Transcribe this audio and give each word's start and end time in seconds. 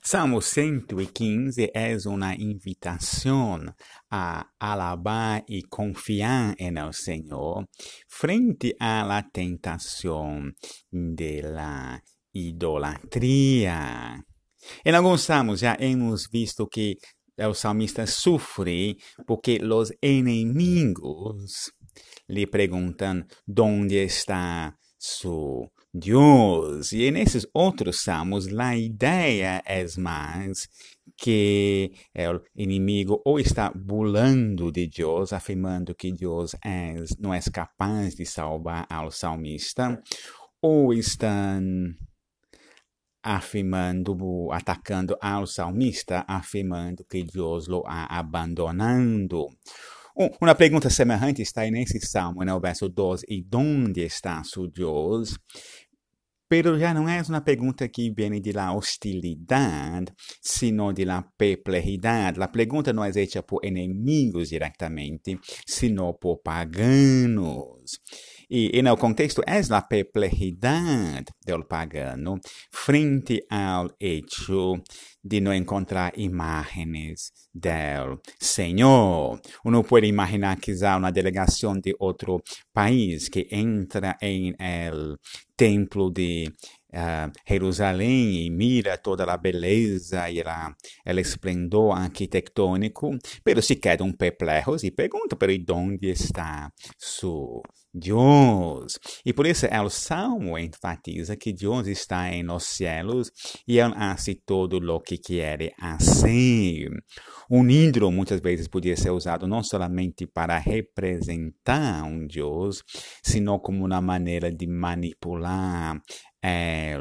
Salmo 0.00 0.40
115 0.40 1.70
é 1.74 1.96
uma 2.06 2.32
invitação 2.36 3.74
a 4.08 4.46
alabar 4.60 5.42
e 5.48 5.64
confiar 5.64 6.54
no 6.72 6.92
Senhor 6.92 7.66
frente 8.08 8.76
à 8.78 9.20
tentação 9.22 10.52
da 10.92 12.00
idolatria. 12.32 14.22
Em 14.84 14.94
alguns 14.94 15.22
salmos 15.22 15.58
já 15.58 15.76
hemos 15.80 16.28
visto 16.30 16.68
que 16.68 16.96
o 17.36 17.52
salmista 17.52 18.06
sofre 18.06 18.96
porque 19.26 19.58
os 19.64 19.92
inimigos 20.00 21.72
lhe 22.28 22.46
perguntam 22.46 23.24
onde 23.58 23.96
está 24.04 24.72
su 24.96 25.68
Deus. 25.92 26.92
E 26.92 27.10
nesses 27.10 27.46
outros 27.52 28.02
salmos, 28.02 28.46
a 28.46 28.76
ideia 28.76 29.62
é 29.64 29.84
mais 29.98 30.68
que 31.16 31.90
o 32.14 32.40
inimigo 32.54 33.20
ou 33.24 33.40
está 33.40 33.70
bulando 33.74 34.70
de 34.70 34.86
Deus, 34.86 35.32
afirmando 35.32 35.94
que 35.94 36.12
Deus 36.12 36.54
é, 36.64 36.94
não 37.18 37.34
é 37.34 37.40
capaz 37.52 38.14
de 38.14 38.24
salvar 38.24 38.86
ao 38.88 39.10
salmista, 39.10 40.00
ou 40.62 40.92
estão 40.92 41.60
afirmando, 43.22 44.16
atacando 44.52 45.16
ao 45.20 45.46
salmista, 45.46 46.24
afirmando 46.28 47.04
que 47.04 47.24
Deus 47.24 47.68
o 47.68 47.82
ha 47.86 48.18
abandonado. 48.18 49.48
Uma 50.40 50.56
pergunta 50.56 50.90
semelhante 50.90 51.42
está 51.42 51.62
nesse 51.70 52.00
salmo, 52.00 52.44
no 52.44 52.58
verso 52.58 52.88
12, 52.88 53.24
e 53.28 53.46
onde 53.54 54.04
está 54.04 54.42
su 54.42 54.66
Deus? 54.66 55.38
Pero 56.48 56.76
já 56.76 56.92
não 56.92 57.08
é 57.08 57.22
uma 57.28 57.40
pergunta 57.40 57.88
que 57.88 58.10
vem 58.10 58.40
de 58.40 58.52
la 58.52 58.72
hostilidade, 58.72 60.12
sino 60.42 60.92
de 60.92 61.04
la 61.04 61.22
perplexidade. 61.22 62.42
A 62.42 62.48
pergunta 62.48 62.92
não 62.92 63.04
é 63.04 63.12
feita 63.12 63.44
por 63.44 63.64
inimigos 63.64 64.48
diretamente, 64.48 65.38
sino 65.64 66.14
por 66.14 66.38
paganos. 66.42 68.00
E, 68.50 68.78
e 68.78 68.82
no 68.82 68.96
contexto, 68.96 69.42
é 69.46 69.60
a 69.74 69.82
perplexidade 69.82 71.26
do 71.46 71.64
pagano 71.64 72.40
frente 72.72 73.44
ao 73.50 73.90
hecho 74.00 74.82
de 75.22 75.40
não 75.40 75.52
encontrar 75.52 76.18
imagens 76.18 77.30
do 77.54 78.18
Senhor. 78.40 79.38
Uno 79.64 79.84
pode 79.84 80.06
imaginar 80.06 80.56
quizá 80.58 80.96
uma 80.96 81.12
delegação 81.12 81.78
de 81.78 81.94
outro 81.98 82.40
país 82.72 83.28
que 83.28 83.46
entra 83.50 84.16
em 84.22 84.54
el 84.58 85.18
templo 85.54 86.10
de 86.10 86.50
uh, 86.94 87.30
Jerusalém 87.46 88.46
e 88.46 88.50
mira 88.50 88.96
toda 88.96 89.24
a 89.24 89.36
beleza 89.36 90.30
e 90.30 90.40
o 90.40 91.18
esplendor 91.18 91.98
arquitetônico, 91.98 93.18
pero 93.42 93.60
se 93.60 93.76
quedam 93.76 94.12
perplexos 94.12 94.84
e 94.84 94.90
perguntam, 94.90 95.36
pero 95.36 95.52
onde 95.74 96.10
está 96.10 96.72
su 96.96 97.60
Deus? 97.92 98.98
E 99.24 99.32
por 99.32 99.46
isso 99.46 99.66
o 99.66 99.88
Salmo 99.90 100.58
enfatiza 100.58 101.36
que 101.36 101.52
Deus 101.52 101.86
está 101.86 102.32
em 102.32 102.42
los 102.42 102.64
cielos 102.64 103.30
e 103.66 103.78
Ele 103.78 103.94
hace 103.96 104.34
todo 104.34 104.78
o 104.78 105.00
que 105.00 105.18
quer 105.18 105.72
fazer. 105.78 106.90
Um 107.50 107.68
ídolo 107.68 108.12
muitas 108.12 108.40
vezes 108.40 108.68
podia 108.68 108.96
ser 108.96 109.10
usado 109.10 109.46
não 109.46 109.62
somente 109.62 110.26
para 110.26 110.58
representar 110.58 112.04
um 112.04 112.26
Deus, 112.26 112.82
sino 113.22 113.58
como 113.58 113.86
uma 113.86 114.00
maneira 114.00 114.52
de 114.52 114.66
manipular 114.66 116.00
é, 116.42 116.96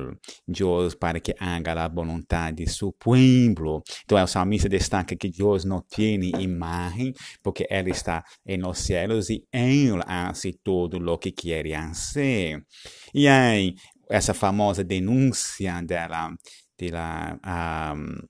Deus 0.48 0.96
para 0.96 1.20
que 1.20 1.36
haga 1.40 1.86
a 1.86 1.88
vontade 1.88 2.64
de 2.64 2.72
seu 2.72 2.92
povo. 2.92 3.84
Então, 4.04 4.24
o 4.24 4.28
salmista 4.28 4.68
destaca 4.68 5.16
que 5.16 5.30
Deus 5.30 5.64
não 5.64 5.82
tem 5.82 6.32
imagem, 6.42 7.14
porque 7.44 7.68
Ele 7.70 7.92
está 7.92 8.24
nos 8.60 8.80
céus 8.80 9.30
e 9.30 9.46
Ele 9.54 10.02
faz 10.06 10.46
tudo 10.88 11.14
o 11.14 11.18
que 11.18 11.32
quer 11.32 11.66
fazer. 11.94 12.64
E 13.14 13.28
aí, 13.28 13.74
essa 14.10 14.34
famosa 14.34 14.84
denúncia 14.84 15.82
dela, 15.82 16.34
dela, 16.78 17.40
um, 17.96 18.28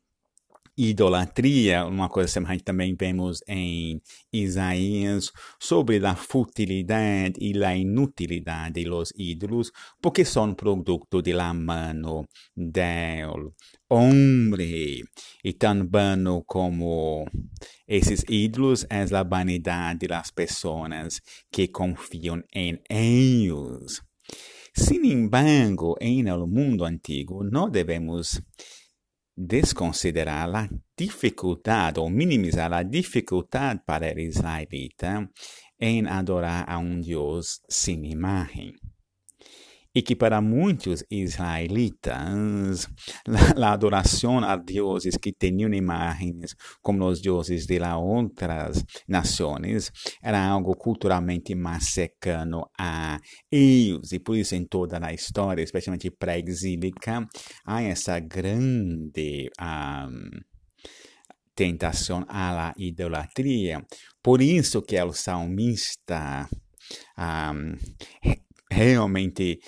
idolatria, 0.77 1.85
uma 1.85 2.07
coisa 2.07 2.29
semelhante 2.29 2.63
também 2.63 2.95
vemos 2.95 3.41
em 3.47 3.99
Isaías, 4.31 5.31
sobre 5.59 6.05
a 6.05 6.15
futilidade 6.15 7.33
e 7.39 7.63
a 7.63 7.75
inutilidade 7.75 8.83
dos 8.83 9.11
ídolos, 9.17 9.71
porque 10.01 10.23
são 10.23 10.53
produto 10.53 11.21
de 11.21 11.33
la 11.33 11.53
mano 11.53 12.27
del 12.55 13.53
homem. 13.89 15.03
E 15.43 15.53
tão 15.53 15.87
vano 15.89 16.43
como 16.45 17.25
esses 17.87 18.23
ídolos 18.29 18.85
é 18.89 19.03
a 19.15 19.23
vanidade 19.23 20.07
das 20.07 20.29
pessoas 20.29 21.19
que 21.51 21.69
confiam 21.69 22.43
em 22.53 22.79
eles. 22.89 24.01
Sin 24.75 25.05
embargo, 25.05 25.95
em 25.99 26.27
el 26.27 26.45
mundo 26.45 26.85
antigo, 26.85 27.43
não 27.43 27.67
devemos 27.67 28.39
desconsiderar 29.37 30.53
a 30.55 30.69
dificuldade 30.97 31.99
ou 31.99 32.09
minimizar 32.09 32.73
a 32.73 32.81
dificuldade 32.81 33.81
para 33.85 34.15
o 34.15 34.19
israelita 34.19 35.29
em 35.79 36.07
adorar 36.07 36.65
a 36.67 36.79
um 36.79 36.99
Deus 36.99 37.61
sem 37.69 38.11
imagem 38.11 38.73
e 39.97 40.03
que 40.03 40.15
para 40.15 40.39
muitos 40.39 41.03
israelitas 41.09 42.87
a 43.57 43.71
adoração 43.73 44.37
a 44.37 44.55
deuses 44.55 45.17
que 45.17 45.31
tinham 45.31 45.73
imagens 45.73 46.55
como 46.83 47.03
os 47.03 47.19
deuses 47.19 47.65
de 47.65 47.79
outras 47.81 48.85
nações 49.07 49.91
era 50.21 50.39
algo 50.45 50.75
culturalmente 50.75 51.55
mais 51.55 51.85
cercano 51.85 52.69
a 52.79 53.19
eles 53.51 54.11
e 54.11 54.19
por 54.19 54.37
isso 54.37 54.53
em 54.53 54.65
toda 54.65 55.03
a 55.03 55.11
história, 55.11 55.63
especialmente 55.63 56.11
pré-exílica, 56.11 57.27
há 57.65 57.81
essa 57.81 58.19
grande 58.19 59.49
um, 59.59 60.29
tentação 61.55 62.23
à 62.29 62.71
idolatria. 62.77 63.83
Por 64.21 64.43
isso 64.43 64.79
que 64.83 65.01
o 65.01 65.11
salmista 65.11 66.47
um, 67.17 67.75
realmente 68.71 69.59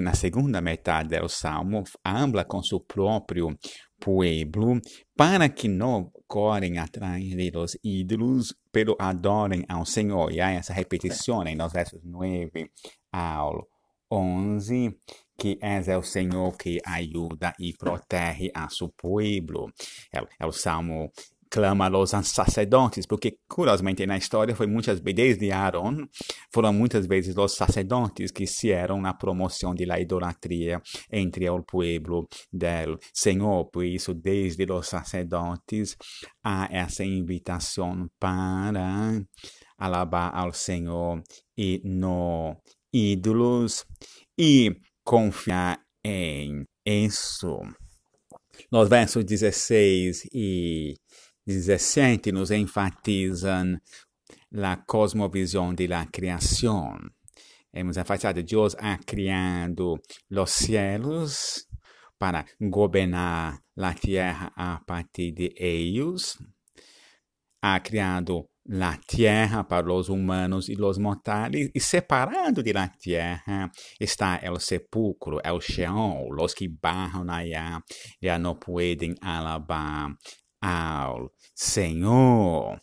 na 0.00 0.14
segunda 0.14 0.60
metade 0.60 1.18
do 1.18 1.28
Salmo, 1.28 1.84
habla 2.02 2.44
com 2.44 2.62
seu 2.62 2.80
próprio 2.80 3.56
pueblo 3.98 4.80
para 5.16 5.48
que 5.48 5.68
não 5.68 6.10
correm 6.26 6.78
atrás 6.78 7.22
de 7.22 7.50
los 7.50 7.78
ídolos, 7.82 8.54
pero 8.72 8.96
adorem 8.98 9.64
ao 9.68 9.84
Senhor. 9.86 10.32
E 10.32 10.40
há 10.40 10.50
essa 10.50 10.72
repetição 10.72 11.44
nos 11.44 11.72
versos 11.72 12.00
9 12.04 12.70
ao 13.12 13.66
11, 14.10 14.96
que 15.36 15.58
é 15.60 15.96
o 15.96 16.02
Senhor 16.02 16.56
que 16.56 16.78
ajuda 16.86 17.52
e 17.58 17.72
protege 17.72 18.50
a 18.54 18.68
seu 18.68 18.88
pueblo. 18.88 19.72
É, 20.12 20.20
é 20.40 20.46
o 20.46 20.52
Salmo 20.52 21.10
clama 21.54 21.86
aos 21.86 22.10
sacerdotes, 22.10 23.06
porque 23.06 23.38
curiosamente 23.48 24.04
na 24.04 24.18
história 24.18 24.56
foi 24.56 24.66
muitas 24.66 24.98
desde 24.98 25.52
Aaron, 25.52 26.04
foram 26.52 26.72
muitas 26.72 27.06
vezes 27.06 27.36
os 27.36 27.54
sacerdotes 27.54 28.32
que 28.32 28.44
fizeram 28.44 29.00
na 29.00 29.14
promoção 29.14 29.72
da 29.72 30.00
idolatria 30.00 30.82
entre 31.12 31.48
o 31.48 31.62
povo 31.62 32.28
do 32.52 32.98
Senhor. 33.12 33.66
Por 33.66 33.84
isso, 33.84 34.12
desde 34.12 34.64
os 34.64 34.88
sacerdotes, 34.88 35.96
há 36.42 36.68
essa 36.72 37.04
invitação 37.04 38.10
para 38.18 39.22
alabar 39.78 40.34
ao 40.34 40.52
Senhor 40.52 41.22
e 41.56 41.80
no 41.84 42.56
ídolos 42.92 43.86
e 44.36 44.74
confiar 45.04 45.78
em 46.04 46.64
isso. 46.84 47.60
Nos 48.72 48.88
versos 48.88 49.24
16 49.24 50.28
e 50.32 50.94
17 51.46 52.32
nos 52.32 52.50
enfatizam 52.50 53.78
a 54.52 54.76
cosmovisão 54.76 55.74
de 55.74 55.86
la 55.86 56.06
criação. 56.06 56.96
Hemos 57.72 57.96
enfatizado 57.96 58.42
Deus 58.42 58.74
ha 58.78 58.96
criado 58.98 60.00
os 60.30 60.50
céus 60.50 61.66
para 62.18 62.46
governar 62.60 63.58
a 63.76 63.94
terra 63.94 64.52
a 64.56 64.80
partir 64.86 65.32
de 65.32 65.52
eles. 65.56 66.38
Ha 67.60 67.80
criado 67.80 68.48
a 68.80 68.96
terra 68.96 69.64
para 69.64 69.92
os 69.92 70.08
humanos 70.08 70.68
e 70.68 70.80
os 70.80 70.98
mortais, 70.98 71.70
e 71.74 71.80
separado 71.80 72.62
de 72.62 72.72
la 72.72 72.88
terra 72.88 73.70
está 74.00 74.40
o 74.50 74.58
sepulcro, 74.58 75.40
o 75.44 75.60
Sheol, 75.60 76.28
os 76.40 76.54
que 76.54 76.68
barram 76.68 77.28
allá 77.28 77.82
já 78.22 78.38
não 78.38 78.54
podem 78.54 79.14
alabar 79.20 80.14
ao 80.64 81.30
Senhor. 81.54 82.80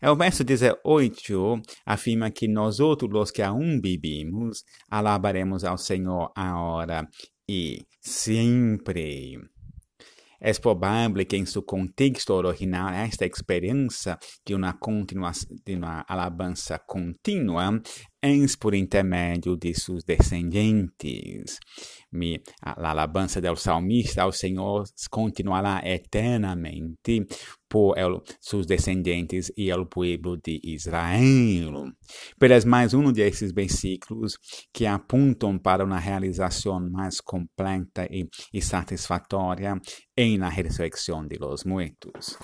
É 0.00 0.10
o 0.10 0.16
verso 0.16 0.42
18 0.42 1.60
afirma 1.84 2.30
que 2.30 2.48
nós 2.48 2.80
outros, 2.80 3.12
os 3.14 3.30
que 3.30 3.42
aún 3.42 3.80
vivimos, 3.82 4.64
alabaremos 4.90 5.62
ao 5.62 5.76
Senhor 5.76 6.32
agora 6.34 7.06
e 7.46 7.84
sempre. 8.00 9.38
É 10.40 10.52
provável 10.54 11.26
que, 11.26 11.36
em 11.36 11.44
seu 11.44 11.62
contexto 11.62 12.30
original, 12.30 12.90
esta 12.90 13.26
experiência 13.26 14.16
de 14.46 14.54
uma, 14.54 14.78
de 15.66 15.74
uma 15.74 16.04
alabança 16.08 16.78
contínua 16.78 17.82
ens 18.22 18.56
por 18.56 18.74
intermédio 18.74 19.56
de 19.56 19.74
seus 19.74 20.04
descendentes. 20.04 21.58
A 22.62 22.88
alabança 22.90 23.40
do 23.40 23.54
salmista 23.56 24.22
ao 24.22 24.32
Senhor 24.32 24.84
continuará 25.10 25.82
eternamente 25.84 27.26
por 27.68 27.98
el, 27.98 28.22
seus 28.40 28.66
descendentes 28.66 29.52
e 29.56 29.72
o 29.72 29.86
povo 29.86 30.36
de 30.36 30.60
Israel. 30.64 31.92
Mas 32.40 32.64
mais 32.64 32.94
um 32.94 33.12
desses 33.12 33.52
versículos 33.52 34.38
que 34.72 34.86
apontam 34.86 35.58
para 35.58 35.84
uma 35.84 35.98
realização 35.98 36.80
mais 36.90 37.20
completa 37.20 38.06
e, 38.10 38.26
e 38.52 38.62
satisfatória 38.62 39.78
em 40.16 40.38
la 40.38 40.48
ressurreição 40.48 41.26
de 41.26 41.36
los 41.38 41.64
muertos. 41.64 42.38